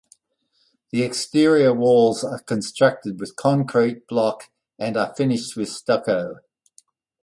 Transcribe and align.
The 0.89 1.03
exterior 1.03 1.75
walls 1.75 2.23
are 2.23 2.39
constructed 2.39 3.19
with 3.19 3.35
concrete 3.35 4.07
block 4.07 4.49
and 4.79 4.97
are 4.97 5.13
finished 5.13 5.55
with 5.55 5.69
stucco. 5.69 6.39